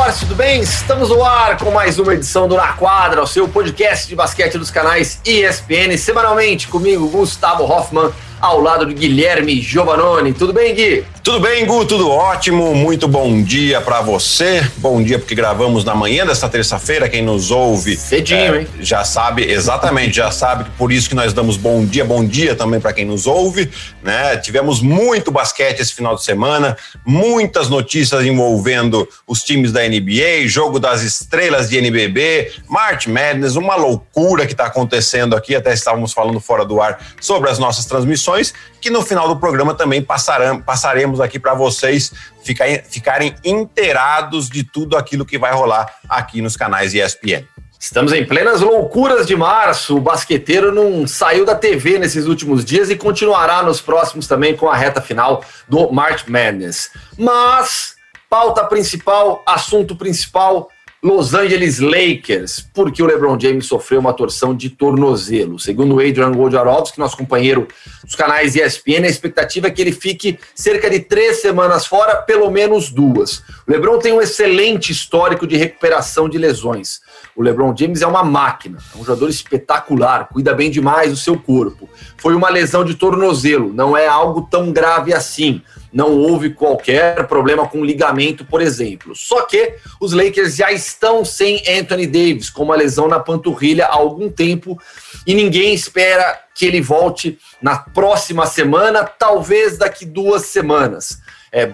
[0.00, 0.62] Esporte, tudo bem?
[0.62, 4.56] Estamos no ar com mais uma edição do Na Quadra, o seu podcast de basquete
[4.56, 8.10] dos canais ESPN, semanalmente comigo, Gustavo Hoffman
[8.40, 10.32] ao lado de Guilherme Giovanoni.
[10.32, 11.04] Tudo bem, Gui?
[11.22, 11.84] Tudo bem, Gu?
[11.84, 12.74] Tudo ótimo.
[12.74, 14.66] Muito bom dia para você.
[14.78, 17.10] Bom dia porque gravamos na manhã desta terça-feira.
[17.10, 18.68] Quem nos ouve cedinho, é, hein?
[18.80, 22.54] Já sabe, exatamente, já sabe que por isso que nós damos bom dia, bom dia
[22.54, 23.70] também para quem nos ouve,
[24.02, 24.38] né?
[24.38, 26.74] Tivemos muito basquete esse final de semana,
[27.04, 33.76] muitas notícias envolvendo os times da NBA, jogo das estrelas de NBB, March Madness, uma
[33.76, 35.54] loucura que está acontecendo aqui.
[35.54, 39.74] Até estávamos falando fora do ar sobre as nossas transmissões que no final do programa
[39.74, 42.12] também passarão, passaremos aqui para vocês
[42.44, 47.46] ficarem, ficarem inteirados de tudo aquilo que vai rolar aqui nos canais ESPN.
[47.82, 49.96] Estamos em plenas loucuras de março.
[49.96, 54.68] O basqueteiro não saiu da TV nesses últimos dias e continuará nos próximos também com
[54.68, 56.90] a reta final do March Madness.
[57.16, 57.94] Mas,
[58.28, 60.68] pauta principal, assunto principal,
[61.02, 65.58] Los Angeles Lakers, porque o LeBron James sofreu uma torção de tornozelo.
[65.58, 67.66] Segundo Adrian Wojnarowski, nosso companheiro
[68.04, 72.50] dos canais ESPN, a expectativa é que ele fique cerca de três semanas fora, pelo
[72.50, 73.38] menos duas.
[73.66, 77.00] O LeBron tem um excelente histórico de recuperação de lesões.
[77.34, 81.38] O LeBron James é uma máquina, é um jogador espetacular, cuida bem demais do seu
[81.38, 81.88] corpo.
[82.18, 85.62] Foi uma lesão de tornozelo, não é algo tão grave assim
[85.92, 89.14] não houve qualquer problema com ligamento, por exemplo.
[89.14, 93.94] Só que os Lakers já estão sem Anthony Davis, com uma lesão na panturrilha há
[93.94, 94.80] algum tempo,
[95.26, 101.18] e ninguém espera que ele volte na próxima semana, talvez daqui duas semanas.
[101.52, 101.72] É,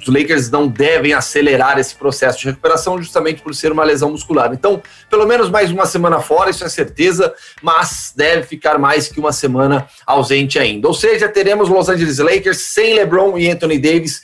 [0.00, 4.52] os Lakers não devem acelerar esse processo de recuperação justamente por ser uma lesão muscular.
[4.52, 9.20] Então, pelo menos mais uma semana fora, isso é certeza, mas deve ficar mais que
[9.20, 10.88] uma semana ausente ainda.
[10.88, 14.22] Ou seja, teremos Los Angeles Lakers sem LeBron e Anthony Davis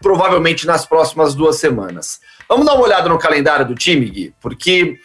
[0.00, 2.20] provavelmente nas próximas duas semanas.
[2.48, 4.98] Vamos dar uma olhada no calendário do time, Gui, porque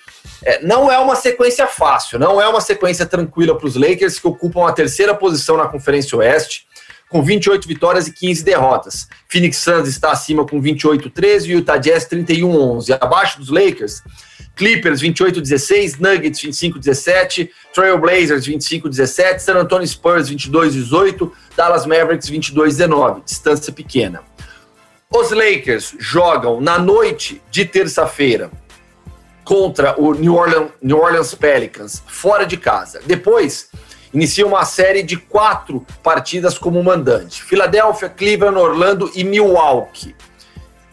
[0.43, 4.27] é, não é uma sequência fácil, não é uma sequência tranquila para os Lakers que
[4.27, 6.65] ocupam a terceira posição na Conferência Oeste
[7.13, 9.07] com 28 vitórias e 15 derrotas.
[9.29, 12.97] Phoenix Suns está acima com 28-13 e Utah Jazz 31-11.
[12.99, 14.01] Abaixo dos Lakers,
[14.55, 23.23] Clippers 28-16, Nuggets 25-17, Trail Blazers 25-17, San Antonio Spurs 22-18, Dallas Mavericks 22-19.
[23.23, 24.23] Distância pequena.
[25.07, 28.49] Os Lakers jogam na noite de terça-feira
[29.43, 33.01] contra o New Orleans, New Orleans Pelicans, fora de casa.
[33.05, 33.69] Depois
[34.13, 40.15] inicia uma série de quatro partidas como mandante: Filadélfia, Cleveland, Orlando e Milwaukee.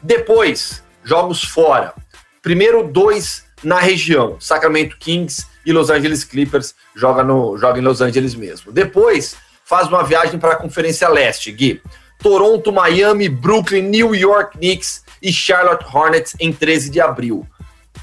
[0.02, 1.94] Depois, jogos fora.
[2.42, 8.00] Primeiro, dois na região: Sacramento Kings e Los Angeles Clippers joga, no, joga em Los
[8.00, 8.72] Angeles mesmo.
[8.72, 11.82] Depois, faz uma viagem para a Conferência Leste, Gui.
[12.18, 17.46] Toronto, Miami, Brooklyn, New York Knicks e Charlotte Hornets em 13 de abril.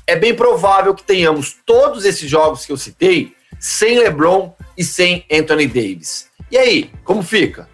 [0.07, 5.25] É bem provável que tenhamos todos esses jogos que eu citei sem LeBron e sem
[5.31, 6.27] Anthony Davis.
[6.49, 7.67] E aí, como fica?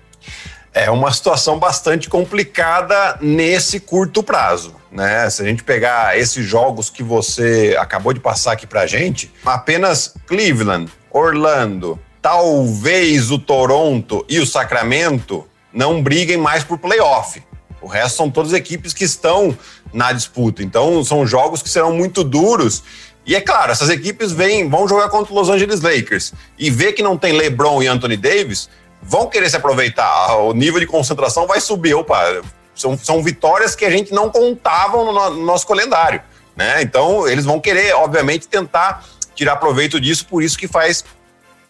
[0.74, 5.30] É uma situação bastante complicada nesse curto prazo, né?
[5.30, 10.16] Se a gente pegar esses jogos que você acabou de passar aqui pra gente, apenas
[10.26, 17.44] Cleveland, Orlando, talvez o Toronto e o Sacramento não briguem mais por playoff.
[17.80, 19.56] O resto são todas equipes que estão
[19.94, 20.64] na disputa.
[20.64, 22.82] Então, são jogos que serão muito duros
[23.26, 26.94] e é claro, essas equipes vêm, vão jogar contra os Los Angeles Lakers e ver
[26.94, 28.70] que não tem LeBron e Anthony Davis,
[29.02, 30.36] vão querer se aproveitar.
[30.38, 31.94] O nível de concentração vai subir.
[31.94, 32.42] Opa,
[32.76, 36.22] são, são vitórias que a gente não contava no, no nosso calendário.
[36.56, 36.82] Né?
[36.82, 41.04] Então, eles vão querer, obviamente, tentar tirar proveito disso, por isso que faz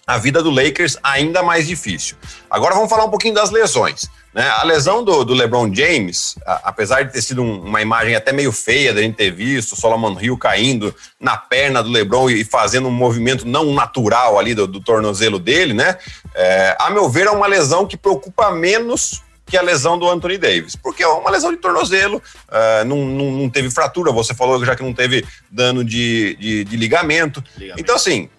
[0.06, 2.18] a vida do Lakers ainda mais difícil.
[2.50, 4.10] Agora vamos falar um pouquinho das lesões.
[4.34, 4.50] Né?
[4.50, 8.32] A lesão do, do LeBron James, a, apesar de ter sido um, uma imagem até
[8.32, 12.44] meio feia da gente ter visto, o Solomon Hill caindo na perna do LeBron e
[12.44, 15.98] fazendo um movimento não natural ali do, do tornozelo dele, né?
[16.34, 20.38] É, a meu ver, é uma lesão que preocupa menos que a lesão do Anthony
[20.38, 24.64] Davis, porque é uma lesão de tornozelo, uh, não, não, não, teve fratura, você falou
[24.66, 27.44] já que não teve dano de, de, de ligamento.
[27.58, 27.80] ligamento.
[27.80, 28.30] Então, assim,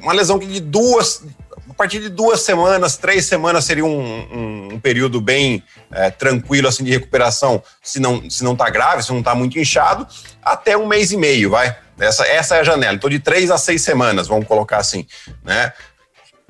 [0.00, 1.22] uma lesão que de duas,
[1.78, 6.82] partir de duas semanas, três semanas seria um, um, um período bem é, tranquilo assim
[6.82, 10.04] de recuperação, se não se não está grave, se não está muito inchado,
[10.42, 11.74] até um mês e meio, vai.
[12.00, 12.94] Essa, essa é a janela.
[12.94, 15.06] Então, de três a seis semanas, vamos colocar assim,
[15.44, 15.72] né?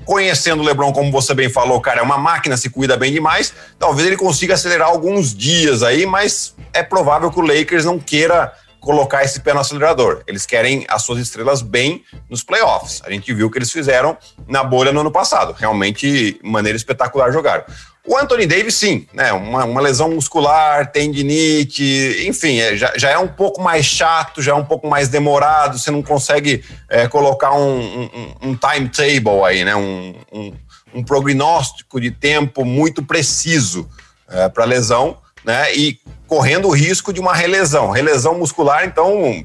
[0.04, 3.52] Conhecendo o LeBron, como você bem falou, cara, é uma máquina, se cuida bem demais.
[3.78, 8.52] Talvez ele consiga acelerar alguns dias aí, mas é provável que o Lakers não queira
[8.80, 10.22] colocar esse pé no acelerador.
[10.26, 13.02] Eles querem as suas estrelas bem nos playoffs.
[13.04, 14.16] A gente viu o que eles fizeram
[14.46, 15.52] na bolha no ano passado.
[15.52, 17.64] Realmente, maneira espetacular jogaram.
[18.08, 19.34] O Anthony Davis, sim, né?
[19.34, 24.52] Uma, uma lesão muscular, tendinite, enfim, é, já, já, é um pouco mais chato, já
[24.52, 29.62] é um pouco mais demorado, você não consegue é, colocar um, um, um, timetable aí,
[29.62, 29.76] né?
[29.76, 30.54] Um, um,
[30.94, 33.86] um, prognóstico de tempo muito preciso
[34.26, 35.18] é, para lesão,
[35.48, 35.74] né?
[35.74, 37.90] E correndo o risco de uma relesão.
[37.90, 39.42] Relesão muscular, então,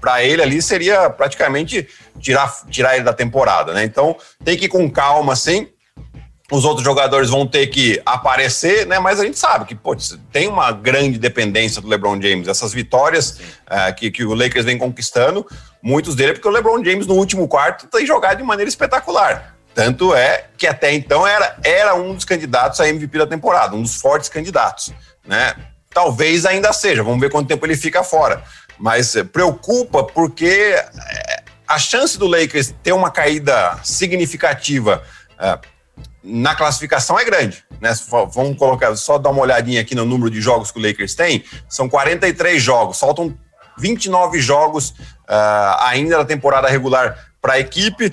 [0.00, 1.88] para ele ali seria praticamente
[2.20, 3.82] tirar, tirar ele da temporada, né?
[3.82, 5.66] Então tem que ir com calma, sim
[6.52, 8.98] os outros jogadores vão ter que aparecer, né?
[8.98, 9.96] Mas a gente sabe que pô,
[10.32, 12.48] tem uma grande dependência do LeBron James.
[12.48, 13.38] Essas vitórias
[13.68, 15.46] uh, que, que o Lakers vem conquistando,
[15.80, 19.54] muitos dele é porque o LeBron James no último quarto tem jogado de maneira espetacular.
[19.74, 23.82] Tanto é que até então era, era um dos candidatos a MVP da temporada, um
[23.82, 24.92] dos fortes candidatos,
[25.30, 25.54] né?
[25.94, 28.42] Talvez ainda seja, vamos ver quanto tempo ele fica fora.
[28.76, 35.02] Mas eh, preocupa porque eh, a chance do Lakers ter uma caída significativa
[35.38, 35.60] uh,
[36.22, 37.64] na classificação é grande.
[37.80, 37.92] Né?
[38.32, 41.44] Vamos colocar, só dar uma olhadinha aqui no número de jogos que o Lakers tem.
[41.68, 43.36] São 43 jogos, faltam
[43.78, 48.12] 29 jogos uh, ainda na temporada regular para a equipe.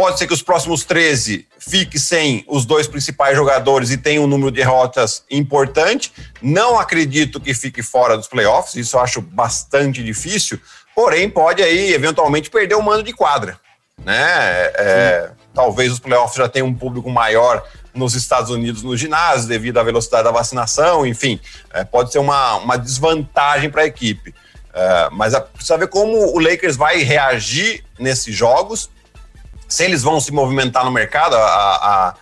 [0.00, 4.26] Pode ser que os próximos 13 fique sem os dois principais jogadores e tenha um
[4.26, 6.10] número de derrotas importante.
[6.40, 10.58] Não acredito que fique fora dos playoffs, isso eu acho bastante difícil.
[10.94, 13.60] Porém, pode aí eventualmente perder o mando de quadra.
[14.02, 14.16] Né?
[14.16, 17.62] É, talvez os playoffs já tenham um público maior
[17.92, 21.38] nos Estados Unidos nos ginásios, devido à velocidade da vacinação, enfim,
[21.74, 24.34] é, pode ser uma, uma desvantagem para a equipe.
[24.72, 28.88] É, mas a, precisa ver como o Lakers vai reagir nesses jogos,
[29.70, 31.36] se eles vão se movimentar no mercado.
[31.36, 32.14] A, a,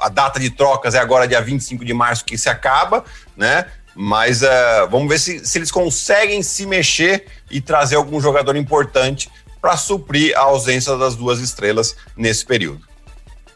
[0.00, 3.04] a data de trocas é agora dia 25 de março que se acaba,
[3.36, 3.66] né?
[3.94, 9.30] Mas uh, vamos ver se, se eles conseguem se mexer e trazer algum jogador importante
[9.60, 12.84] para suprir a ausência das duas estrelas nesse período.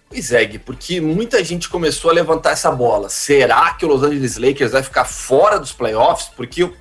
[0.09, 3.09] Pois é, Gui, porque muita gente começou a levantar essa bola.
[3.09, 6.31] Será que o Los Angeles Lakers vai ficar fora dos playoffs?
[6.37, 6.73] Porque eu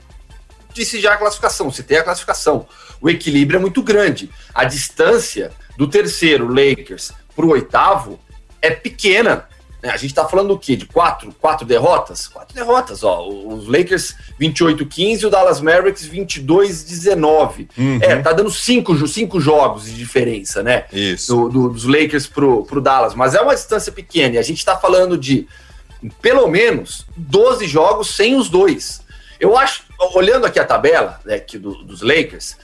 [0.71, 2.67] disse já a classificação, se tem a classificação.
[3.01, 4.29] O equilíbrio é muito grande.
[4.53, 8.19] A distância do terceiro Lakers para o oitavo
[8.61, 9.47] é pequena.
[9.81, 9.91] Né?
[9.91, 10.75] A gente está falando do quê?
[10.75, 12.27] De quatro, quatro derrotas?
[12.27, 13.27] Quatro derrotas, ó.
[13.27, 17.69] Os Lakers 28-15 e o Dallas Mavericks 22-19.
[17.77, 17.99] Uhum.
[18.01, 20.85] É, tá dando cinco, cinco jogos de diferença, né?
[20.91, 21.35] Isso.
[21.35, 23.13] Do, do, dos Lakers pro, pro Dallas.
[23.13, 24.35] Mas é uma distância pequena.
[24.35, 25.47] E a gente está falando de
[26.21, 29.03] pelo menos 12 jogos sem os dois.
[29.39, 29.83] Eu acho,
[30.13, 32.57] olhando aqui a tabela né, aqui do, dos Lakers,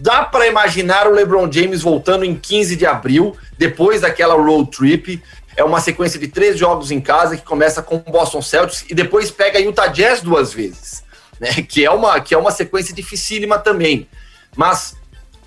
[0.00, 5.22] dá para imaginar o LeBron James voltando em 15 de abril, depois daquela road trip,
[5.56, 8.94] é uma sequência de três jogos em casa que começa com o Boston Celtics e
[8.94, 11.02] depois pega Utah Jazz duas vezes,
[11.40, 11.50] né?
[11.68, 14.08] Que é uma, que é uma sequência dificílima também.
[14.56, 14.96] Mas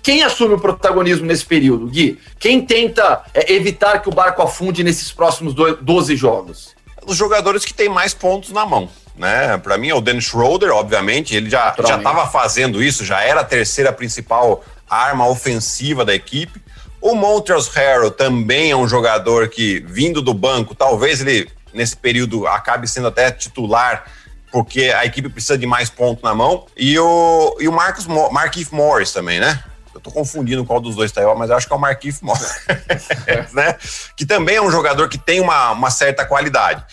[0.02, 2.18] quem assume o protagonismo nesse período, Gui?
[2.38, 6.74] Quem tenta é, evitar que o barco afunde nesses próximos 12 jogos?
[7.06, 8.90] Os jogadores que têm mais pontos na mão.
[9.16, 9.58] Né?
[9.58, 13.40] Para mim é o Dennis Schroeder, obviamente, ele já já estava fazendo isso, já era
[13.40, 16.60] a terceira principal arma ofensiva da equipe.
[17.00, 22.46] O Montrezl Harrell também é um jogador que, vindo do banco, talvez ele, nesse período,
[22.46, 24.04] acabe sendo até titular,
[24.52, 26.66] porque a equipe precisa de mais pontos na mão.
[26.76, 29.64] E o, e o Marcus, Marquise Morris também, né?
[29.94, 32.66] Eu tô confundindo qual dos dois tá, mas eu acho que é o Marquise Morris,
[33.52, 33.76] né?
[34.16, 36.84] Que também é um jogador que tem uma, uma certa qualidade.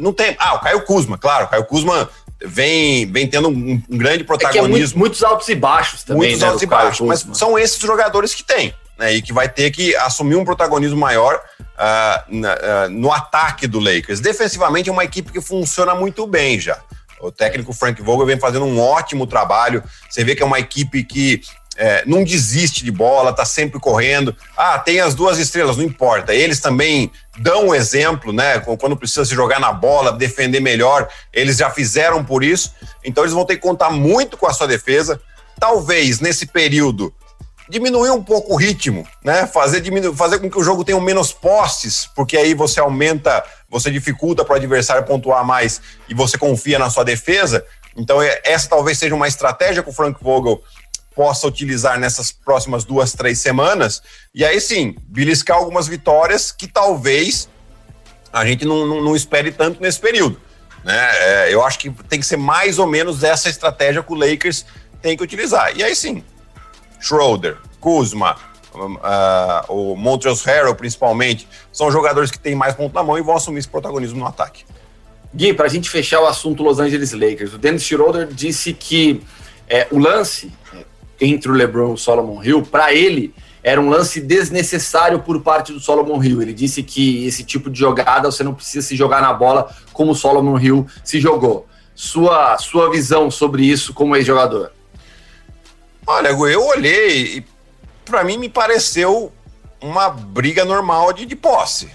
[0.00, 0.36] Não tem.
[0.38, 1.44] Ah, o Caio Kuzma, claro.
[1.44, 2.08] O Caio Kuzma
[2.44, 4.66] vem, vem tendo um, um grande protagonismo.
[4.66, 6.22] É é muito, muitos altos e baixos também.
[6.22, 9.48] Muitos né, altos e baixos, mas são esses jogadores que tem né, e que vai
[9.48, 14.20] ter que assumir um protagonismo maior uh, na, uh, no ataque do Lakers.
[14.20, 16.78] Defensivamente é uma equipe que funciona muito bem já.
[17.20, 19.82] O técnico Frank Vogel vem fazendo um ótimo trabalho.
[20.08, 21.42] Você vê que é uma equipe que
[21.76, 24.36] é, não desiste de bola, tá sempre correndo.
[24.56, 26.34] Ah, tem as duas estrelas, não importa.
[26.34, 28.58] Eles também dão um exemplo, né?
[28.60, 32.74] Quando precisa se jogar na bola, defender melhor, eles já fizeram por isso.
[33.04, 35.20] Então eles vão ter que contar muito com a sua defesa.
[35.58, 37.14] Talvez nesse período
[37.68, 39.46] diminuir um pouco o ritmo, né?
[39.46, 43.90] Fazer, diminuir, fazer com que o jogo tenha menos postes, porque aí você aumenta, você
[43.90, 47.64] dificulta para o adversário pontuar mais e você confia na sua defesa.
[47.96, 50.62] Então, é, essa talvez seja uma estratégia que o Frank Vogel
[51.20, 54.02] possa utilizar nessas próximas duas, três semanas.
[54.34, 57.46] E aí sim, beliscar algumas vitórias que talvez
[58.32, 60.40] a gente não, não, não espere tanto nesse período.
[60.82, 60.96] Né?
[60.96, 64.64] É, eu acho que tem que ser mais ou menos essa estratégia que o Lakers
[65.02, 65.76] tem que utilizar.
[65.76, 66.24] E aí sim,
[66.98, 68.38] Schroeder, Kuzma,
[68.74, 73.36] uh, o Montrezl Harrell principalmente, são jogadores que têm mais ponto na mão e vão
[73.36, 74.64] assumir esse protagonismo no ataque.
[75.34, 79.22] Gui, para a gente fechar o assunto Los Angeles Lakers, o Dennis Schroeder disse que
[79.72, 80.50] É, o lance
[81.20, 85.72] entre o LeBron e o Solomon Hill, para ele, era um lance desnecessário por parte
[85.72, 86.42] do Solomon Hill.
[86.42, 90.12] Ele disse que esse tipo de jogada você não precisa se jogar na bola como
[90.12, 91.66] o Solomon Hill se jogou.
[91.94, 94.72] Sua, sua visão sobre isso como ex-jogador?
[96.06, 97.44] Olha, eu olhei e
[98.04, 99.30] para mim me pareceu
[99.80, 101.90] uma briga normal de, de posse.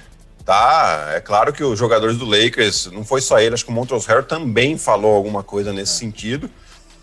[0.46, 3.74] Tá, é claro que os jogadores do Lakers, não foi só ele, acho que o
[3.74, 6.51] Montrezl Harrell também falou alguma coisa nesse sentido.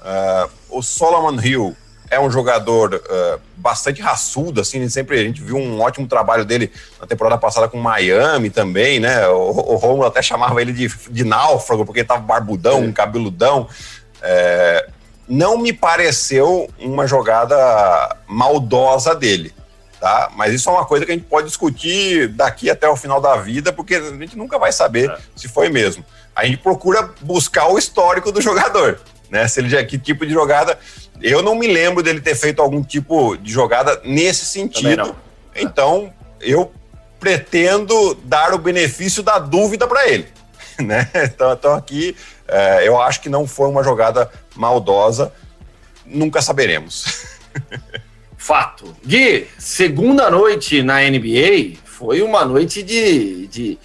[0.00, 1.76] Uh, o Solomon Hill
[2.12, 6.70] é um jogador uh, bastante raçudo, assim, sempre a gente viu um ótimo trabalho dele
[7.00, 9.26] na temporada passada com Miami também, né?
[9.28, 12.92] O, o Romulo até chamava ele de, de náufrago, porque ele tava barbudão, é.
[12.92, 13.66] cabeludão.
[14.20, 14.88] É,
[15.26, 19.54] não me pareceu uma jogada maldosa dele.
[19.98, 20.30] Tá?
[20.36, 23.36] Mas isso é uma coisa que a gente pode discutir daqui até o final da
[23.36, 25.18] vida, porque a gente nunca vai saber é.
[25.34, 26.04] se foi mesmo.
[26.36, 29.00] A gente procura buscar o histórico do jogador,
[29.32, 29.48] né?
[29.48, 30.78] Se ele já que tipo de jogada
[31.22, 35.16] eu não me lembro dele ter feito algum tipo de jogada nesse sentido.
[35.54, 36.70] Então, eu
[37.18, 40.26] pretendo dar o benefício da dúvida para ele.
[40.82, 41.08] Né?
[41.14, 42.16] Então, então aqui,
[42.48, 45.32] é, eu acho que não foi uma jogada maldosa.
[46.04, 47.26] Nunca saberemos.
[48.36, 48.96] Fato.
[49.04, 53.78] Gui, segunda noite na NBA foi uma noite de, de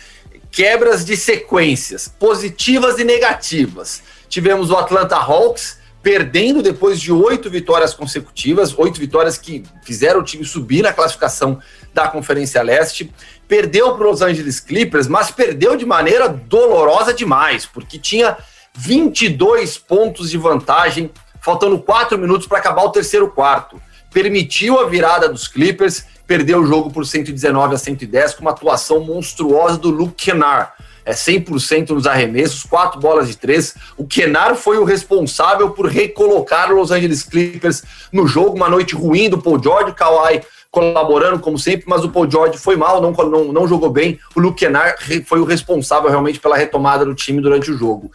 [0.49, 4.01] quebras de sequências, positivas e negativas.
[4.29, 10.24] Tivemos o Atlanta Hawks perdendo depois de oito vitórias consecutivas, oito vitórias que fizeram o
[10.24, 11.60] time subir na classificação
[11.93, 13.12] da Conferência Leste.
[13.46, 18.38] Perdeu para os Los Angeles Clippers, mas perdeu de maneira dolorosa demais, porque tinha
[18.74, 23.81] 22 pontos de vantagem, faltando quatro minutos para acabar o terceiro quarto.
[24.13, 29.01] Permitiu a virada dos Clippers, perdeu o jogo por 119 a 110 com uma atuação
[29.01, 30.72] monstruosa do Luke Kennard
[31.07, 33.73] é 100% nos arremessos, quatro bolas de três.
[33.95, 38.57] O Kenar foi o responsável por recolocar os Los Angeles Clippers no jogo.
[38.57, 42.75] Uma noite ruim do Paul George, Kawhi colaborando como sempre, mas o Paul George foi
[42.75, 44.19] mal, não, não, não jogou bem.
[44.35, 48.11] O Luke Kennard foi o responsável realmente pela retomada do time durante o jogo.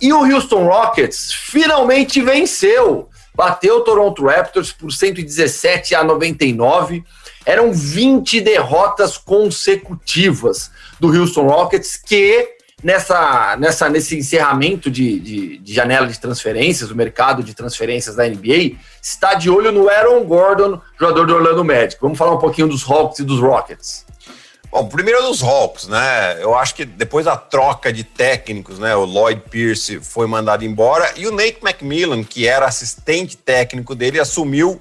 [0.00, 3.10] E o Houston Rockets finalmente venceu.
[3.34, 7.04] Bateu o Toronto Raptors por 117 a 99.
[7.44, 10.70] Eram 20 derrotas consecutivas
[11.00, 16.96] do Houston Rockets, que nessa, nessa, nesse encerramento de, de, de, janela de transferências, o
[16.96, 21.96] mercado de transferências da NBA, está de olho no Aaron Gordon, jogador do Orlando Magic.
[22.00, 24.04] Vamos falar um pouquinho dos Hawks e dos Rockets.
[24.70, 26.42] Bom, primeiro dos Hawks, né?
[26.42, 28.96] Eu acho que depois da troca de técnicos, né?
[28.96, 34.18] O Lloyd Pierce foi mandado embora e o Nate McMillan, que era assistente técnico dele,
[34.18, 34.80] assumiu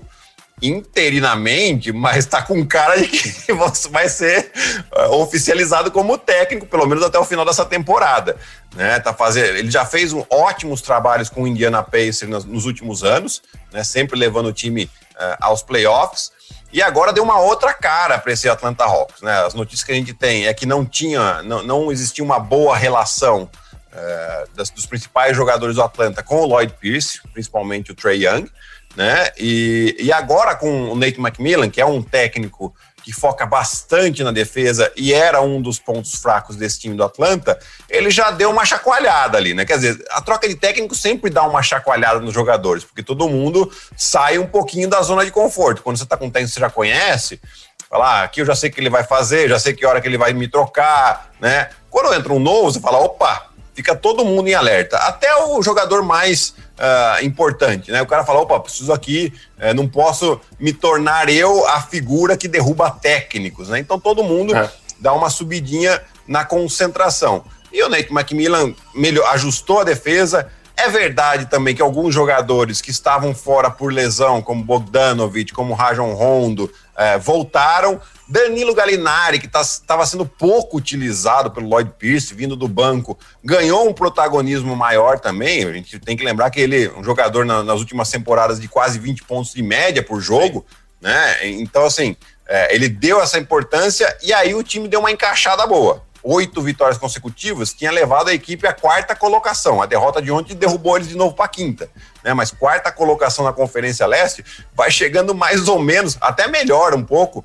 [0.61, 3.51] interinamente, mas está com cara de que
[3.89, 4.51] vai ser
[4.95, 8.37] uh, oficializado como técnico, pelo menos até o final dessa temporada.
[8.75, 8.99] Né?
[8.99, 13.03] Tá fazendo, ele já fez um, ótimos trabalhos com o Indiana Pacers nos, nos últimos
[13.03, 13.41] anos,
[13.73, 13.83] né?
[13.83, 16.31] sempre levando o time uh, aos playoffs.
[16.71, 19.21] E agora deu uma outra cara para esse Atlanta Hawks.
[19.21, 19.33] Né?
[19.43, 22.77] As notícias que a gente tem é que não tinha, não, não existia uma boa
[22.77, 23.49] relação
[23.91, 28.47] uh, das, dos principais jogadores do Atlanta com o Lloyd Pierce, principalmente o Trey Young
[28.95, 29.29] né?
[29.37, 34.31] E, e agora com o Nate McMillan, que é um técnico que foca bastante na
[34.31, 37.57] defesa e era um dos pontos fracos desse time do Atlanta,
[37.89, 39.65] ele já deu uma chacoalhada ali, né?
[39.65, 43.71] Quer dizer, a troca de técnico sempre dá uma chacoalhada nos jogadores, porque todo mundo
[43.97, 45.81] sai um pouquinho da zona de conforto.
[45.81, 47.41] Quando você tá com um técnico que você já conhece,
[47.89, 49.99] fala, ah, aqui eu já sei o que ele vai fazer, já sei que hora
[49.99, 51.69] que ele vai me trocar, né?
[51.89, 54.97] Quando entra um novo, você fala, opa, fica todo mundo em alerta.
[54.97, 58.01] Até o jogador mais uh, importante, né?
[58.01, 62.47] O cara fala, opa, preciso aqui, uh, não posso me tornar eu a figura que
[62.47, 63.79] derruba técnicos, né?
[63.79, 64.69] Então todo mundo é.
[64.99, 67.43] dá uma subidinha na concentração.
[67.71, 70.49] E o Nate McMillan melhor, ajustou a defesa.
[70.75, 76.13] É verdade também que alguns jogadores que estavam fora por lesão, como Bogdanovic, como Rajon
[76.13, 78.01] Rondo, uh, voltaram,
[78.31, 83.85] Danilo Gallinari, que estava tá, sendo pouco utilizado pelo Lloyd Pierce, vindo do banco, ganhou
[83.85, 85.65] um protagonismo maior também.
[85.65, 88.69] A gente tem que lembrar que ele é um jogador na, nas últimas temporadas de
[88.69, 90.75] quase 20 pontos de média por jogo, Sim.
[91.01, 91.45] né?
[91.49, 92.15] Então, assim,
[92.47, 96.01] é, ele deu essa importância e aí o time deu uma encaixada boa.
[96.23, 99.81] Oito vitórias consecutivas tinha levado a equipe à quarta colocação.
[99.81, 101.89] A derrota de ontem derrubou eles de novo para quinta.
[102.23, 102.33] Né?
[102.33, 107.43] Mas quarta colocação na Conferência Leste vai chegando mais ou menos, até melhor um pouco,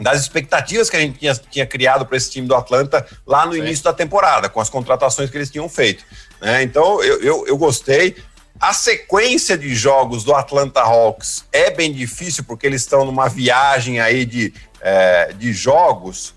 [0.00, 3.52] das expectativas que a gente tinha, tinha criado para esse time do Atlanta lá no
[3.52, 3.58] Sim.
[3.60, 6.04] início da temporada, com as contratações que eles tinham feito.
[6.40, 6.62] Né?
[6.62, 8.16] Então, eu, eu, eu gostei.
[8.58, 14.00] A sequência de jogos do Atlanta Hawks é bem difícil, porque eles estão numa viagem
[14.00, 16.34] aí de, é, de jogos.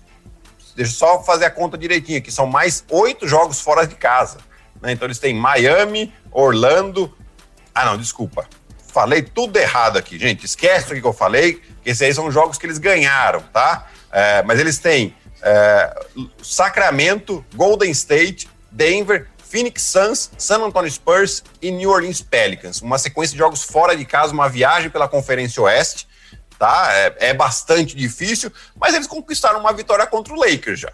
[0.76, 2.30] Deixa eu só fazer a conta direitinho aqui.
[2.30, 4.38] São mais oito jogos fora de casa.
[4.80, 4.92] Né?
[4.92, 7.14] Então, eles têm Miami, Orlando,
[7.74, 8.46] Ah, não, desculpa.
[8.94, 10.46] Falei tudo errado aqui, gente.
[10.46, 13.88] Esquece o que eu falei, que esses aí são jogos que eles ganharam, tá?
[14.12, 15.92] É, mas eles têm é,
[16.40, 22.80] Sacramento, Golden State, Denver, Phoenix Suns, San Antonio Spurs e New Orleans Pelicans.
[22.82, 26.06] Uma sequência de jogos fora de casa, uma viagem pela Conferência Oeste,
[26.56, 26.86] tá?
[26.92, 30.92] É, é bastante difícil, mas eles conquistaram uma vitória contra o Lakers já.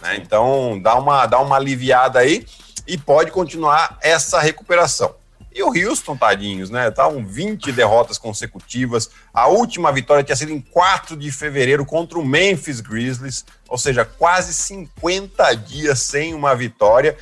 [0.00, 0.16] Né?
[0.16, 2.46] Então dá uma, dá uma aliviada aí
[2.86, 5.20] e pode continuar essa recuperação.
[5.54, 6.88] E o Houston, tadinhos, né?
[6.88, 9.10] Estavam 20 derrotas consecutivas.
[9.32, 14.04] A última vitória tinha sido em 4 de fevereiro contra o Memphis Grizzlies, ou seja,
[14.04, 17.16] quase 50 dias sem uma vitória.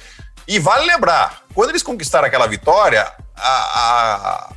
[0.46, 3.02] E vale lembrar, quando eles conquistaram aquela vitória,
[3.36, 4.54] a, a,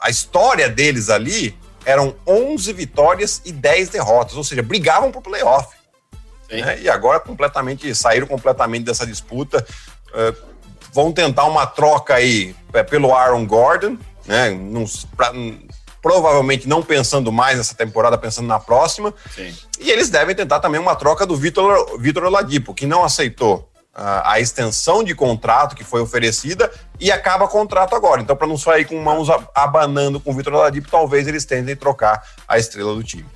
[0.00, 5.74] a história deles ali eram 11 vitórias e 10 derrotas, ou seja, brigavam por playoff.
[6.50, 6.80] Né?
[6.82, 9.64] E agora completamente saíram completamente dessa disputa.
[10.08, 10.49] Uh,
[10.92, 14.50] vão tentar uma troca aí é, pelo Aaron Gordon, né?
[14.50, 14.84] Não,
[15.16, 15.32] pra,
[16.02, 19.12] provavelmente não pensando mais nessa temporada, pensando na próxima.
[19.34, 19.54] Sim.
[19.78, 24.32] E eles devem tentar também uma troca do Vitor, Vitor Oladipo, que não aceitou a,
[24.32, 28.20] a extensão de contrato que foi oferecida e acaba contrato agora.
[28.20, 32.22] Então, para não sair com mãos abanando com o Vitor Oladipo, talvez eles tentem trocar
[32.48, 33.26] a estrela do time.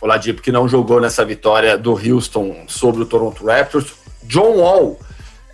[0.00, 3.94] Oladipo que não jogou nessa vitória do Houston sobre o Toronto Raptors.
[4.24, 4.98] John Wall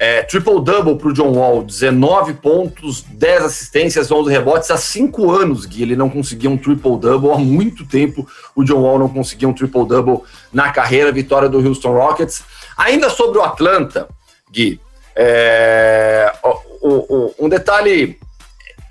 [0.03, 4.69] é, Triple-double para o John Wall, 19 pontos, 10 assistências, 11 rebotes.
[4.73, 7.31] Há cinco anos, Gui, ele não conseguia um triple-double.
[7.31, 11.13] Há muito tempo o John Wall não conseguia um triple-double na carreira.
[11.13, 12.43] Vitória do Houston Rockets.
[12.77, 14.09] Ainda sobre o Atlanta,
[14.51, 14.81] Gui,
[15.15, 18.19] é, o, o, um detalhe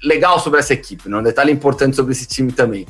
[0.02, 1.18] legal sobre essa equipe, né?
[1.18, 2.88] um detalhe importante sobre esse time também.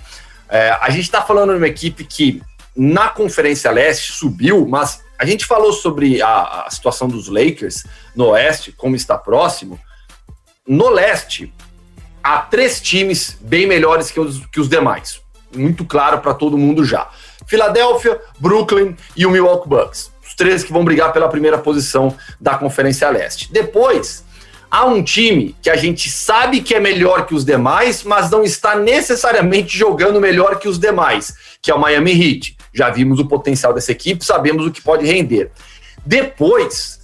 [0.47, 2.39] É, a gente está falando de uma equipe que
[2.75, 7.83] na Conferência Leste subiu, mas a gente falou sobre a, a situação dos Lakers
[8.15, 9.79] no Oeste, como está próximo.
[10.67, 11.53] No Leste,
[12.23, 15.21] há três times bem melhores que os, que os demais.
[15.55, 17.07] Muito claro para todo mundo já.
[17.45, 20.11] Filadélfia, Brooklyn e o Milwaukee Bucks.
[20.27, 23.53] Os três que vão brigar pela primeira posição da Conferência Leste.
[23.53, 24.25] Depois,
[24.71, 28.43] há um time que a gente sabe que é melhor que os demais, mas não
[28.43, 33.27] está necessariamente jogando melhor que os demais, que é o Miami Heat já vimos o
[33.27, 35.51] potencial dessa equipe, sabemos o que pode render.
[36.05, 37.01] Depois,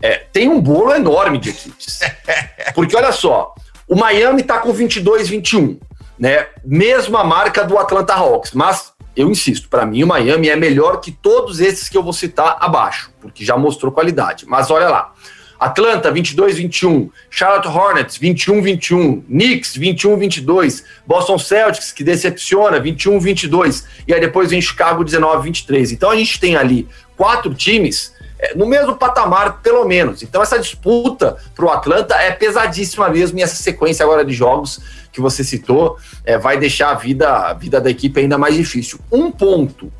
[0.00, 2.00] é, tem um bolo enorme de equipes.
[2.74, 3.54] Porque olha só,
[3.88, 5.78] o Miami está com 22, 21,
[6.18, 6.46] né?
[6.64, 11.10] Mesma marca do Atlanta Hawks, mas eu insisto, para mim o Miami é melhor que
[11.10, 14.44] todos esses que eu vou citar abaixo, porque já mostrou qualidade.
[14.46, 15.12] Mas olha lá,
[15.58, 24.50] Atlanta 22-21, Charlotte Hornets 21-21, Knicks 21-22, Boston Celtics que decepciona 21-22 e aí depois
[24.50, 25.92] vem Chicago 19-23.
[25.92, 30.22] Então a gente tem ali quatro times é, no mesmo patamar, pelo menos.
[30.22, 34.80] Então essa disputa para o Atlanta é pesadíssima mesmo e essa sequência agora de jogos
[35.10, 38.98] que você citou é, vai deixar a vida, a vida da equipe ainda mais difícil.
[39.10, 39.90] Um ponto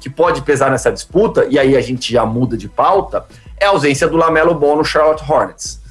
[0.00, 3.24] que pode pesar nessa disputa, e aí a gente já muda de pauta,
[3.58, 5.82] é a ausência do Lamelo Ball no Charlotte Hornets.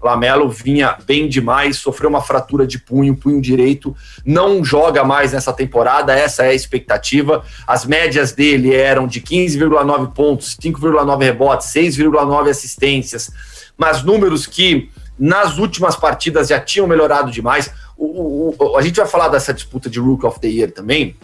[0.00, 5.52] Lamelo vinha bem demais, sofreu uma fratura de punho, punho direito, não joga mais nessa
[5.52, 7.44] temporada, essa é a expectativa.
[7.66, 13.30] As médias dele eram de 15,9 pontos, 5,9 rebotes, 6,9 assistências,
[13.76, 17.72] mas números que nas últimas partidas já tinham melhorado demais.
[17.96, 21.16] O, o, o, a gente vai falar dessa disputa de Rook of the Year também,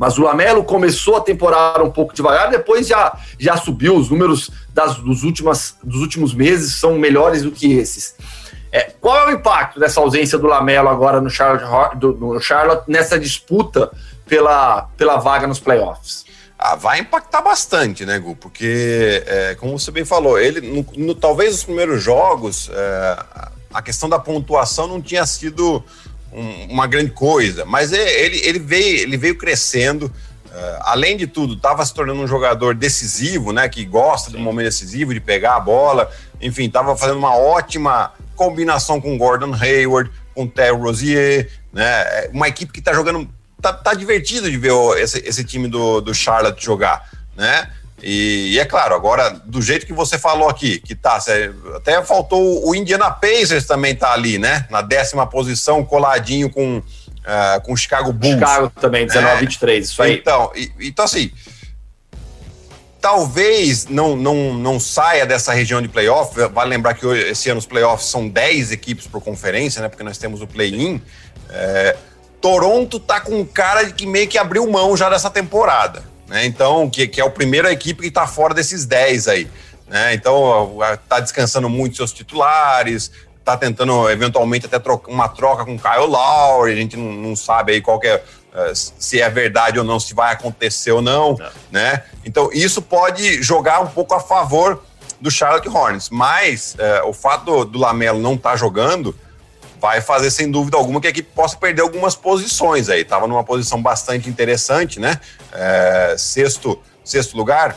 [0.00, 3.94] mas o Lamelo começou a temporada um pouco devagar, depois já, já subiu.
[3.94, 8.14] Os números das, dos, últimas, dos últimos meses são melhores do que esses.
[8.72, 12.84] É, qual é o impacto dessa ausência do Lamelo agora no Charlotte, do, no Charlotte
[12.88, 13.90] nessa disputa
[14.26, 16.24] pela, pela vaga nos playoffs?
[16.58, 18.36] Ah, vai impactar bastante, né, Gu?
[18.36, 23.18] Porque, é, como você bem falou, ele, no, no, talvez nos primeiros jogos, é,
[23.70, 25.84] a questão da pontuação não tinha sido
[26.32, 30.06] um, uma grande coisa, mas é, ele, ele, veio, ele veio crescendo.
[30.06, 33.68] Uh, além de tudo, estava se tornando um jogador decisivo, né?
[33.68, 36.10] Que gosta do momento decisivo, de pegar a bola.
[36.40, 41.84] Enfim, estava fazendo uma ótima combinação com Gordon Hayward, com Terry Rozier, né?
[41.84, 43.28] É uma equipe que está jogando.
[43.62, 47.70] Tá, tá divertido de ver esse, esse time do, do Charlotte jogar, né?
[48.02, 51.18] E, e, é claro, agora, do jeito que você falou aqui, que tá,
[51.76, 54.66] até faltou o Indiana Pacers também tá ali, né?
[54.70, 58.34] Na décima posição, coladinho com, uh, com o Chicago Bulls.
[58.34, 59.40] Chicago também, 19 é.
[59.40, 60.14] 23, isso aí.
[60.16, 61.30] Então, e, então assim,
[63.00, 66.34] talvez não, não, não saia dessa região de playoff.
[66.48, 69.88] Vale lembrar que esse ano os playoffs são 10 equipes por conferência, né?
[69.88, 71.02] Porque nós temos o play-in.
[71.50, 71.96] É,
[72.40, 76.46] Toronto tá com cara de que meio que abriu mão já dessa temporada né?
[76.46, 79.50] Então, que, que é a primeira equipe que está fora desses 10 aí.
[79.88, 80.14] Né?
[80.14, 83.10] Então, está descansando muito seus titulares,
[83.44, 87.72] tá tentando eventualmente até troca, uma troca com Kyle Lowry, a gente não, não sabe
[87.72, 91.50] aí qual é, uh, se é verdade ou não, se vai acontecer ou não, é.
[91.72, 92.04] né?
[92.24, 94.84] Então isso pode jogar um pouco a favor
[95.20, 99.16] do Charlotte Hornets, mas uh, o fato do, do Lamelo não estar tá jogando
[99.80, 103.04] vai fazer sem dúvida alguma que a equipe possa perder algumas posições aí.
[103.04, 105.20] Tava numa posição bastante interessante, né?
[105.52, 107.76] É, sexto, sexto lugar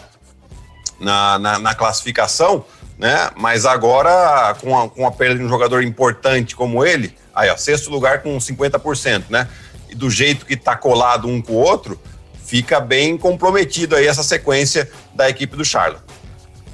[0.99, 2.65] na, na, na classificação
[2.97, 3.29] né?
[3.35, 7.57] Mas agora, com a, com a perda de um jogador importante como ele, aí, ó,
[7.57, 9.47] sexto lugar com 50%, né?
[9.89, 11.99] E do jeito que tá colado um com o outro,
[12.45, 16.03] fica bem comprometido aí essa sequência da equipe do Charlotte.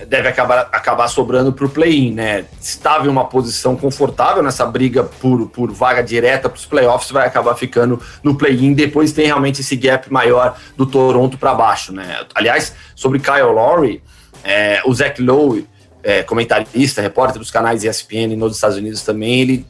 [0.07, 2.45] Deve acabar, acabar sobrando para o play-in, né?
[2.62, 7.27] Estava em uma posição confortável nessa briga por, por vaga direta para os playoffs, vai
[7.27, 8.73] acabar ficando no play-in.
[8.73, 12.25] Depois tem realmente esse gap maior do Toronto para baixo, né?
[12.33, 14.01] Aliás, sobre Kyle Lowry,
[14.43, 15.67] é, o Zach Lowe
[16.03, 19.65] é, comentarista, repórter dos canais ESPN nos Estados Unidos também, ele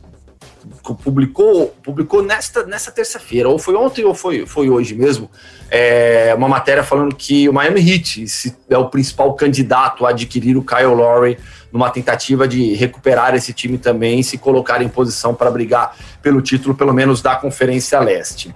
[1.04, 5.30] publicou, publicou nesta, nessa terça-feira, ou foi ontem ou foi, foi hoje mesmo,
[5.69, 8.26] é, uma matéria falando que o Miami Heat
[8.69, 11.38] é o principal candidato a adquirir o Kyle Lowry
[11.72, 16.41] numa tentativa de recuperar esse time também e se colocar em posição para brigar pelo
[16.41, 18.54] título, pelo menos da Conferência Leste.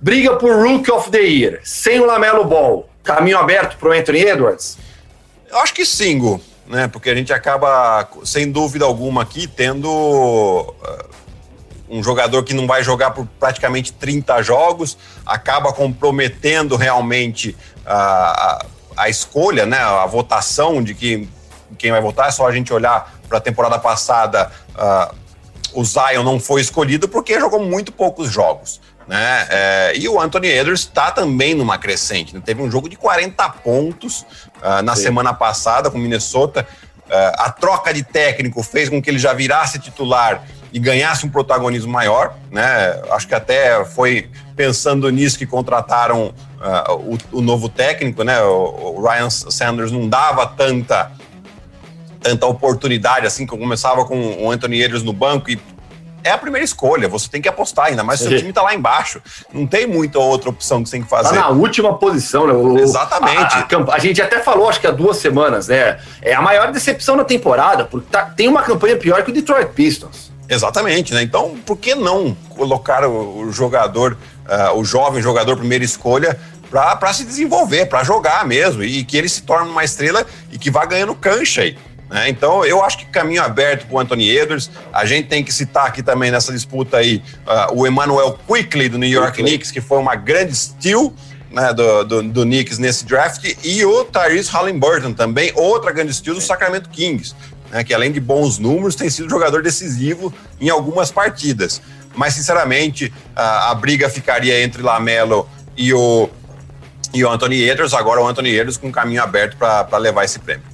[0.00, 4.20] Briga por Rookie of the Year, sem o Lamelo Ball, caminho aberto para o Anthony
[4.20, 4.78] Edwards?
[5.50, 6.86] Eu acho que sim, Gu né?
[6.86, 10.74] Porque a gente acaba, sem dúvida alguma, aqui tendo uh,
[11.88, 17.96] um jogador que não vai jogar por praticamente 30 jogos, acaba comprometendo realmente a,
[18.96, 19.78] a, a escolha, né?
[19.78, 21.28] A votação de que,
[21.76, 22.28] quem vai votar.
[22.28, 24.52] É só a gente olhar para a temporada passada.
[24.70, 25.20] Uh,
[25.72, 28.80] o Zion não foi escolhido porque jogou muito poucos jogos.
[29.10, 29.46] Né?
[29.50, 32.32] É, e o Anthony Edwards está também numa crescente.
[32.32, 32.40] Né?
[32.44, 34.20] Teve um jogo de 40 pontos
[34.62, 35.02] uh, na Sim.
[35.02, 36.64] semana passada com o Minnesota.
[37.08, 41.28] Uh, a troca de técnico fez com que ele já virasse titular e ganhasse um
[41.28, 42.36] protagonismo maior.
[42.52, 43.02] Né?
[43.10, 46.92] Acho que até foi pensando nisso que contrataram uh,
[47.32, 48.22] o, o, novo técnico.
[48.22, 48.40] Né?
[48.40, 51.10] O, o Ryan Sanders não dava tanta
[52.22, 55.58] tanta oportunidade assim que começava com o Anthony Edwards no banco e
[56.22, 59.20] é a primeira escolha, você tem que apostar ainda, mas seu time tá lá embaixo.
[59.52, 61.34] Não tem muita outra opção que você tem que fazer.
[61.34, 62.52] Tá na última posição, né?
[62.52, 63.54] O, Exatamente.
[63.54, 65.98] A, a, a, gente até falou, acho que há duas semanas, né?
[66.22, 69.70] É a maior decepção da temporada, porque tá, tem uma campanha pior que o Detroit
[69.74, 70.30] Pistons.
[70.48, 71.22] Exatamente, né?
[71.22, 76.38] Então, por que não colocar o, o jogador, uh, o jovem jogador primeira escolha,
[76.70, 80.70] para se desenvolver, para jogar mesmo, e que ele se torne uma estrela e que
[80.70, 81.76] vá ganhando cancha aí.
[82.10, 82.28] Né?
[82.28, 84.68] Então, eu acho que caminho aberto para o Anthony Edwards.
[84.92, 88.98] A gente tem que citar aqui também nessa disputa aí uh, o Emmanuel Quickly do
[88.98, 89.52] New York Quickly.
[89.52, 91.14] Knicks, que foi uma grande steal
[91.50, 96.34] né, do, do, do, Knicks nesse draft, e o Tyrese Halliburton também, outra grande steal
[96.34, 97.34] do Sacramento Kings,
[97.70, 101.80] né, que além de bons números, tem sido jogador decisivo em algumas partidas.
[102.14, 106.28] Mas, sinceramente, a, a briga ficaria entre Lamelo e o,
[107.14, 107.94] e o Anthony Edwards.
[107.94, 110.64] Agora o Anthony Edwards com caminho aberto para levar esse prêmio.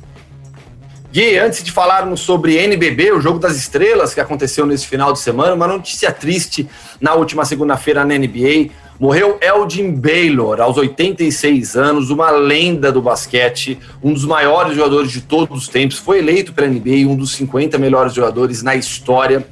[1.17, 5.19] Gui, antes de falarmos sobre NBB, o Jogo das Estrelas, que aconteceu nesse final de
[5.19, 6.69] semana, uma notícia triste
[7.01, 8.69] na última segunda-feira na NBA.
[9.01, 15.23] Morreu Elgin Baylor, aos 86 anos, uma lenda do basquete, um dos maiores jogadores de
[15.23, 15.97] todos os tempos.
[15.97, 19.43] Foi eleito pela NBA um dos 50 melhores jogadores na história.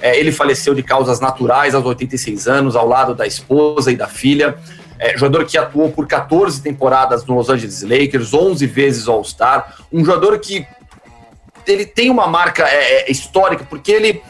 [0.00, 4.06] É, ele faleceu de causas naturais aos 86 anos, ao lado da esposa e da
[4.06, 4.56] filha.
[4.96, 9.74] É, jogador que atuou por 14 temporadas no Los Angeles Lakers, 11 vezes All-Star.
[9.92, 10.64] Um jogador que
[11.66, 14.22] ele tem uma marca é, é, histórica, porque ele.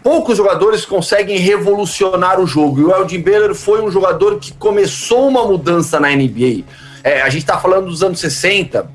[0.00, 2.80] Poucos jogadores conseguem revolucionar o jogo.
[2.80, 6.62] E o Elgin Baylor foi um jogador que começou uma mudança na NBA.
[7.02, 8.88] É, a gente está falando dos anos 60,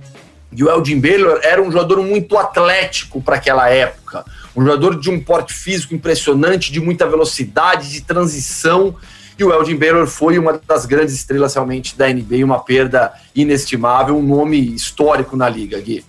[0.56, 4.24] e o Elgin Baylor era um jogador muito atlético para aquela época.
[4.56, 8.96] Um jogador de um porte físico impressionante, de muita velocidade, de transição.
[9.38, 14.16] E o Elgin Baylor foi uma das grandes estrelas realmente da NBA, uma perda inestimável,
[14.16, 16.06] um nome histórico na liga, Gui.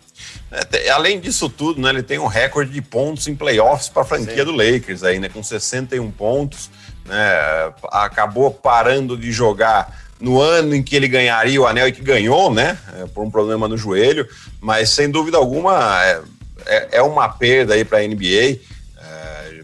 [0.73, 4.05] É, além disso tudo, né, ele tem um recorde de pontos em playoffs para a
[4.05, 4.45] franquia Sim.
[4.45, 6.71] do Lakers aí, né, com 61 pontos,
[7.05, 12.03] né, acabou parando de jogar no ano em que ele ganharia o anel e que
[12.03, 14.29] ganhou, né, é, por um problema no joelho,
[14.61, 16.23] mas sem dúvida alguma é,
[16.67, 18.61] é, é uma perda aí para a NBA.
[18.97, 19.61] É,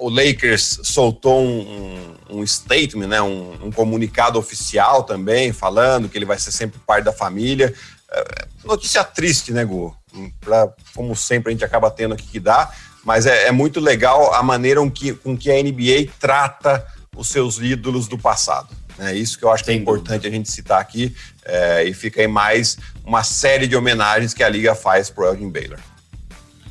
[0.00, 6.18] o Lakers soltou um, um, um statement, né, um, um comunicado oficial também, falando que
[6.18, 7.72] ele vai ser sempre parte da família.
[8.10, 9.96] É, notícia triste, né, Gu?
[10.40, 12.72] Pra, como sempre a gente acaba tendo aqui que dá,
[13.04, 17.28] mas é, é muito legal a maneira com que, com que a NBA trata os
[17.28, 18.68] seus ídolos do passado.
[18.98, 21.14] É isso que eu acho que é importante a gente citar aqui
[21.44, 25.50] é, e fica aí mais uma série de homenagens que a Liga faz pro Elgin
[25.50, 25.78] Baylor.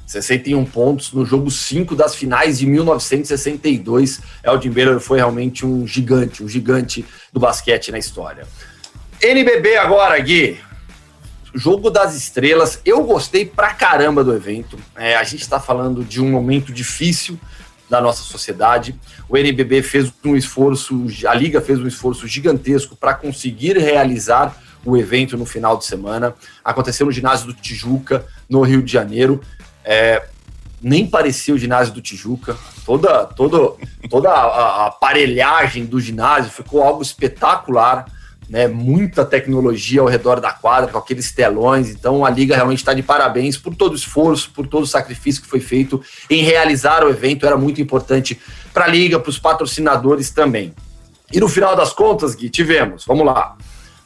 [0.08, 4.22] 61 pontos no jogo 5 das finais de 1962.
[4.44, 8.48] Elgin Baylor foi realmente um gigante, um gigante do basquete na história.
[9.22, 10.60] NBB agora, Gui.
[11.56, 12.82] Jogo das Estrelas.
[12.86, 14.78] Eu gostei pra caramba do evento.
[14.94, 17.40] É, a gente está falando de um momento difícil
[17.90, 19.00] da nossa sociedade.
[19.30, 24.98] O NBB fez um esforço, a Liga fez um esforço gigantesco para conseguir realizar o
[24.98, 26.36] evento no final de semana.
[26.64, 29.42] Aconteceu no ginásio do Tijuca, no Rio de Janeiro.
[29.84, 30.28] É,
[30.82, 32.58] nem parecia o ginásio do Tijuca.
[32.86, 33.76] Toda, toda,
[34.10, 38.06] toda a, a aparelhagem do ginásio ficou algo espetacular.
[38.48, 41.90] Né, muita tecnologia ao redor da quadra, com aqueles telões.
[41.90, 45.42] Então a Liga realmente está de parabéns por todo o esforço, por todo o sacrifício
[45.42, 47.48] que foi feito em realizar o evento.
[47.48, 48.40] Era muito importante
[48.72, 50.76] para a Liga, para os patrocinadores também.
[51.34, 53.58] E no final das contas, Gui, tivemos, vamos lá,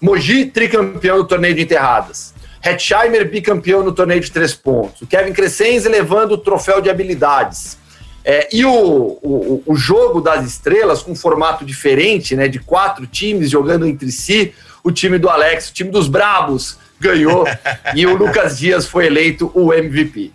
[0.01, 2.33] Mogi, tricampeão do torneio de enterradas.
[2.63, 5.07] Hetzheimer, bicampeão no torneio de três pontos.
[5.07, 7.77] Kevin Crescenzi levando o troféu de habilidades.
[8.23, 13.07] É, e o, o, o, jogo das estrelas, com um formato diferente, né, de quatro
[13.07, 14.53] times jogando entre si,
[14.83, 17.45] o time do Alex, o time dos Brabos, ganhou
[17.95, 20.31] e o Lucas Dias foi eleito o MVP.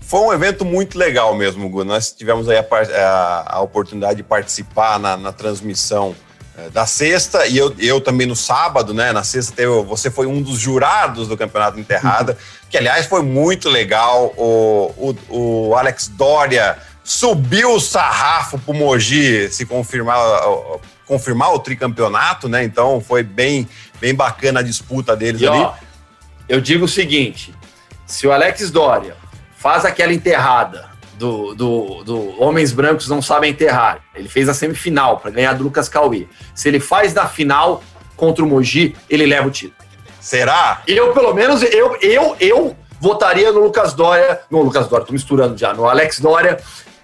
[0.00, 1.84] Foi um evento muito legal mesmo, Gu.
[1.84, 6.14] Nós tivemos aí a, a, a oportunidade de participar na, na transmissão
[6.56, 9.12] é, da sexta e eu, eu também no sábado, né?
[9.12, 12.38] Na sexta teve, você foi um dos jurados do Campeonato Enterrada,
[12.70, 14.32] que aliás foi muito legal.
[14.38, 20.18] O, o, o, Alex Dória subiu o sarrafo pro Mogi se confirmar,
[21.06, 22.64] confirmar o tricampeonato, né?
[22.64, 23.68] Então foi bem,
[24.00, 25.56] bem bacana a disputa deles e, ali.
[25.56, 25.72] Ó,
[26.48, 27.54] eu digo o seguinte:
[28.04, 29.16] se o Alex Dória
[29.56, 34.00] faz aquela enterrada do, do, do, Homens Brancos Não Sabem Enterrar.
[34.14, 36.26] Ele fez a semifinal para ganhar do Lucas Cauê.
[36.54, 37.82] Se ele faz na final
[38.16, 39.86] contra o Mogi, ele leva o título.
[40.20, 40.82] Será?
[40.86, 44.40] Eu, pelo menos, eu, eu, eu votaria no Lucas Dória.
[44.50, 45.72] No Lucas Dória, tô misturando já.
[45.72, 46.58] No Alex Dória.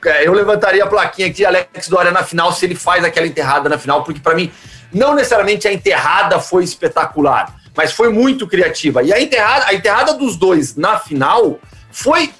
[0.05, 3.69] É, eu levantaria a plaquinha aqui, Alex Dória na final, se ele faz aquela enterrada
[3.69, 4.51] na final, porque para mim,
[4.93, 9.03] não necessariamente a enterrada foi espetacular, mas foi muito criativa.
[9.03, 11.59] E a enterrada, a enterrada dos dois na final
[11.91, 12.33] foi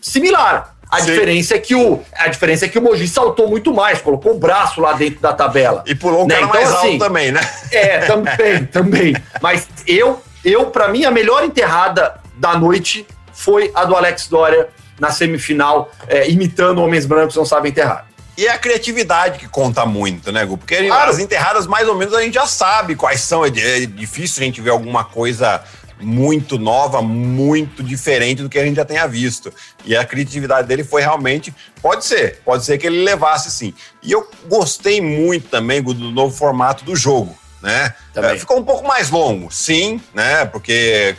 [0.00, 0.74] similar.
[0.88, 4.32] A diferença é que o a diferença é que o Mogi saltou muito mais, colocou
[4.32, 5.82] o braço lá dentro da tabela.
[5.84, 6.34] E pulou um né?
[6.36, 7.40] cara então, mais assim, alto também, né?
[7.72, 9.16] É, também, também.
[9.42, 14.68] Mas eu, eu para mim a melhor enterrada da noite foi a do Alex Dória
[14.98, 18.06] na semifinal, é, imitando homens brancos não sabem enterrar.
[18.36, 20.58] E é a criatividade que conta muito, né, Gu?
[20.58, 21.10] Porque claro.
[21.10, 23.44] as enterradas, mais ou menos, a gente já sabe quais são.
[23.44, 25.62] É, é difícil a gente ver alguma coisa
[25.98, 29.52] muito nova, muito diferente do que a gente já tenha visto.
[29.86, 31.54] E a criatividade dele foi realmente.
[31.80, 33.72] Pode ser, pode ser que ele levasse sim.
[34.02, 37.34] E eu gostei muito também do novo formato do jogo.
[37.62, 37.94] Né?
[38.14, 40.44] É, ficou um pouco mais longo, sim, né?
[40.44, 41.16] Porque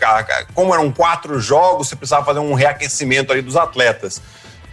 [0.54, 4.22] como eram quatro jogos, você precisava fazer um reaquecimento ali dos atletas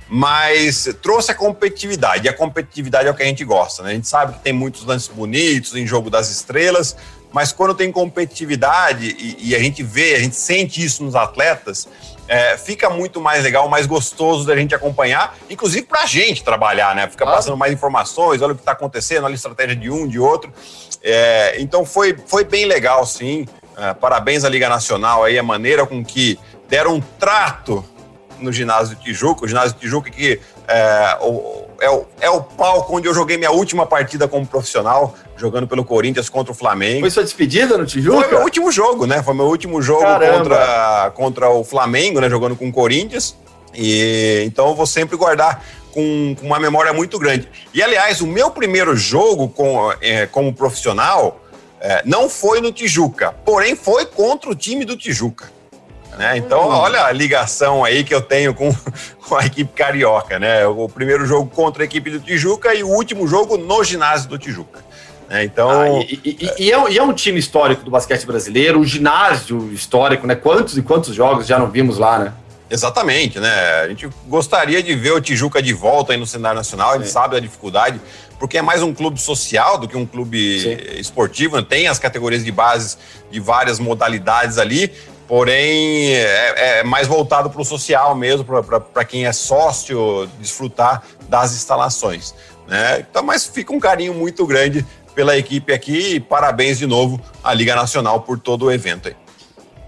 [0.07, 2.27] mas trouxe a competitividade.
[2.27, 3.90] E a competitividade é o que a gente gosta, né?
[3.90, 6.96] A gente sabe que tem muitos lances bonitos em jogo das estrelas,
[7.33, 11.88] mas quando tem competitividade e, e a gente vê, a gente sente isso nos atletas,
[12.27, 16.95] é, fica muito mais legal, mais gostoso da gente acompanhar, inclusive para a gente trabalhar,
[16.95, 17.09] né?
[17.09, 20.19] Fica passando mais informações, olha o que está acontecendo, olha a estratégia de um, de
[20.19, 20.53] outro.
[21.03, 23.47] É, então foi, foi bem legal, sim.
[23.77, 27.85] É, parabéns à Liga Nacional aí, a maneira com que deram um trato
[28.39, 33.09] no ginásio Tijuca, o ginásio Tijuca que é o, é, o, é o palco onde
[33.09, 37.01] eu joguei minha última partida como profissional, jogando pelo Corinthians contra o Flamengo.
[37.01, 38.19] Foi sua despedida no Tijuca?
[38.19, 39.23] Foi meu último jogo, né?
[39.23, 42.29] Foi meu último jogo contra, contra o Flamengo, né?
[42.29, 43.37] Jogando com o Corinthians.
[43.75, 47.49] E então eu vou sempre guardar com, com uma memória muito grande.
[47.73, 51.41] E aliás, o meu primeiro jogo com, é, como profissional
[51.81, 55.53] é, não foi no Tijuca, porém foi contra o time do Tijuca.
[56.18, 56.37] Né?
[56.37, 56.72] Então, hum.
[56.72, 58.74] olha a ligação aí que eu tenho com,
[59.27, 60.38] com a equipe carioca.
[60.38, 60.66] Né?
[60.66, 64.38] O primeiro jogo contra a equipe do Tijuca e o último jogo no ginásio do
[64.38, 64.85] Tijuca.
[65.29, 65.44] Né?
[65.44, 68.85] Então, ah, e, e, e, é, e, é, um time histórico do basquete brasileiro, o
[68.85, 70.35] ginásio histórico, né?
[70.35, 72.33] Quantos e quantos jogos já não vimos lá, né?
[72.70, 73.83] Exatamente, né?
[73.83, 77.07] A gente gostaria de ver o Tijuca de volta aí no cenário nacional, Sim.
[77.07, 78.00] sabe da dificuldade,
[78.38, 80.98] porque é mais um clube social do que um clube Sim.
[80.98, 81.66] esportivo, né?
[81.68, 82.98] tem as categorias de bases
[83.31, 84.92] de várias modalidades ali,
[85.35, 88.47] porém é, é mais voltado para o social mesmo,
[88.92, 92.33] para quem é sócio desfrutar das instalações.
[92.68, 93.01] Né?
[93.01, 97.53] Então, mas fica um carinho muito grande pela equipe aqui e parabéns de novo à
[97.53, 99.16] Liga Nacional por todo o evento aí.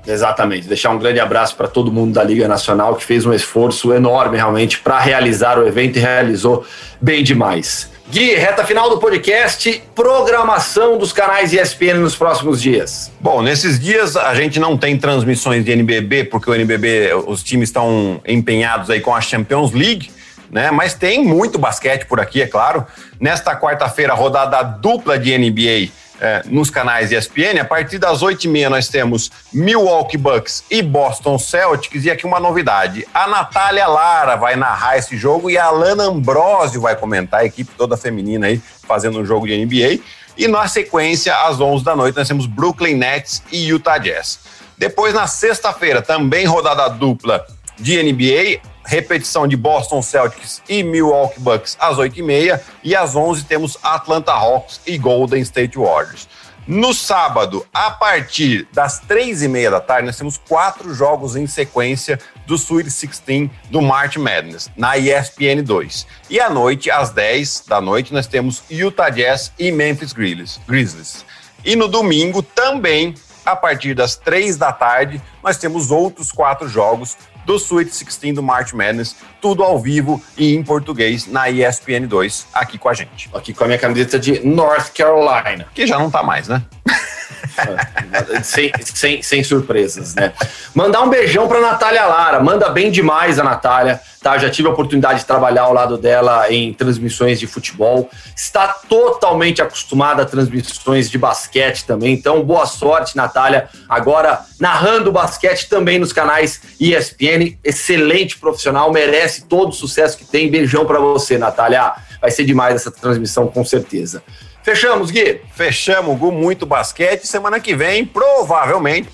[0.04, 3.94] Exatamente, deixar um grande abraço para todo mundo da Liga Nacional que fez um esforço
[3.94, 6.66] enorme realmente para realizar o evento e realizou
[7.00, 7.88] bem demais.
[8.08, 13.10] Gui, reta final do podcast, programação dos canais ESPN nos próximos dias.
[13.20, 17.68] Bom, nesses dias a gente não tem transmissões de NBB, porque o NBB, os times
[17.68, 20.10] estão empenhados aí com a Champions League,
[20.50, 20.70] né?
[20.70, 22.86] Mas tem muito basquete por aqui, é claro.
[23.18, 25.90] Nesta quarta-feira, rodada dupla de NBA
[26.20, 27.60] é, nos canais ESPN.
[27.60, 32.04] A partir das 8h30 nós temos Milwaukee Bucks e Boston Celtics.
[32.04, 36.80] E aqui uma novidade: a Natália Lara vai narrar esse jogo e a Alana Ambrosio
[36.80, 40.02] vai comentar, a equipe toda feminina aí fazendo um jogo de NBA.
[40.36, 44.40] E na sequência, às 11 da noite, nós temos Brooklyn Nets e Utah Jazz.
[44.76, 47.46] Depois, na sexta-feira, também rodada dupla
[47.78, 53.76] de NBA repetição de Boston Celtics e Milwaukee Bucks às 8h30 e às 11 temos
[53.82, 56.28] Atlanta Hawks e Golden State Warriors.
[56.66, 61.46] No sábado, a partir das três e meia da tarde, nós temos quatro jogos em
[61.46, 66.06] sequência do Sweet 16 do March Madness, na ESPN 2.
[66.28, 71.24] E à noite, às 10 da noite, nós temos Utah Jazz e Memphis Grizzlies.
[71.64, 77.16] E no domingo, também, a partir das três da tarde, nós temos outros quatro jogos
[77.46, 82.48] do Sweet 16 do March Madness, tudo ao vivo e em português na ESPN 2,
[82.52, 83.30] aqui com a gente.
[83.32, 85.66] Aqui com a minha camiseta de North Carolina.
[85.72, 86.62] Que já não tá mais, né?
[88.42, 90.32] sem, sem, sem surpresas, né?
[90.74, 94.38] Mandar um beijão para Natália Lara, manda bem demais a Natália, tá?
[94.38, 99.62] Já tive a oportunidade de trabalhar ao lado dela em transmissões de futebol, está totalmente
[99.62, 106.12] acostumada a transmissões de basquete também, então boa sorte, Natália, agora narrando basquete também nos
[106.12, 112.30] canais ESPN, excelente profissional, merece todo o sucesso que tem, beijão para você, Natália, vai
[112.30, 114.22] ser demais essa transmissão com certeza.
[114.66, 115.42] Fechamos, Gui?
[115.54, 117.24] Fechamos, Gu, muito basquete.
[117.24, 119.08] Semana que vem, provavelmente,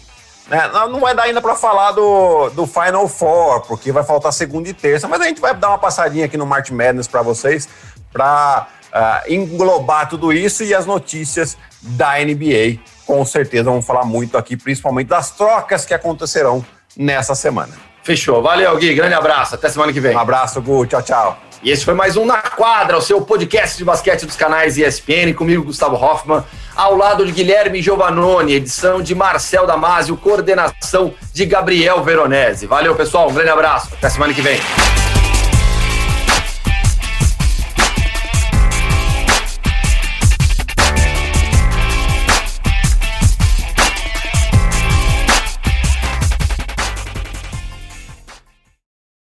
[0.52, 4.68] né, não vai dar ainda para falar do, do Final Four, porque vai faltar segunda
[4.68, 7.66] e terça, mas a gente vai dar uma passadinha aqui no March Madness para vocês,
[8.12, 12.80] para uh, ah, englobar tudo isso e as notícias da NBA.
[13.06, 16.62] Com certeza vamos falar muito aqui, principalmente das trocas que acontecerão
[16.94, 17.72] nessa semana.
[18.02, 18.42] Fechou.
[18.42, 18.94] Valeu, Gui.
[18.94, 19.54] Grande abraço.
[19.54, 20.14] Até semana que vem.
[20.14, 20.86] Um abraço, Gu.
[20.86, 21.51] Tchau, tchau.
[21.62, 25.32] E esse foi mais um Na Quadra, o seu podcast de basquete dos canais ESPN,
[25.32, 26.42] comigo, Gustavo Hoffman,
[26.74, 32.66] ao lado de Guilherme Giovannoni, edição de Marcel Damasio, coordenação de Gabriel Veronese.
[32.66, 34.58] Valeu, pessoal, um grande abraço, até semana que vem.